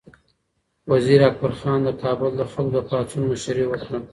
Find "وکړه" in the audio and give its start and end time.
3.67-3.99